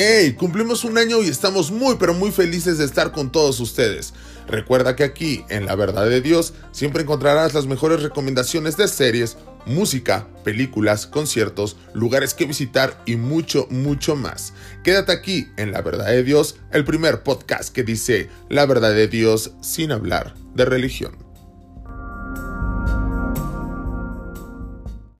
¡Hey! 0.00 0.34
Cumplimos 0.38 0.84
un 0.84 0.96
año 0.96 1.24
y 1.24 1.28
estamos 1.28 1.72
muy 1.72 1.96
pero 1.96 2.14
muy 2.14 2.30
felices 2.30 2.78
de 2.78 2.84
estar 2.84 3.10
con 3.10 3.32
todos 3.32 3.58
ustedes. 3.58 4.14
Recuerda 4.46 4.94
que 4.94 5.02
aquí, 5.02 5.44
en 5.48 5.66
La 5.66 5.74
Verdad 5.74 6.08
de 6.08 6.20
Dios, 6.20 6.54
siempre 6.70 7.02
encontrarás 7.02 7.52
las 7.52 7.66
mejores 7.66 8.00
recomendaciones 8.00 8.76
de 8.76 8.86
series, 8.86 9.38
música, 9.66 10.28
películas, 10.44 11.08
conciertos, 11.08 11.76
lugares 11.94 12.32
que 12.32 12.44
visitar 12.44 13.02
y 13.06 13.16
mucho, 13.16 13.66
mucho 13.70 14.14
más. 14.14 14.52
Quédate 14.84 15.10
aquí 15.10 15.48
en 15.56 15.72
La 15.72 15.82
Verdad 15.82 16.06
de 16.06 16.22
Dios, 16.22 16.60
el 16.70 16.84
primer 16.84 17.24
podcast 17.24 17.74
que 17.74 17.82
dice 17.82 18.30
La 18.48 18.66
Verdad 18.66 18.94
de 18.94 19.08
Dios 19.08 19.50
sin 19.62 19.90
hablar 19.90 20.36
de 20.54 20.64
religión. 20.64 21.27